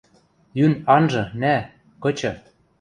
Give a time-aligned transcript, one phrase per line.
[0.57, 1.55] Йӱн анжы, нӓ,
[2.03, 2.31] кычы.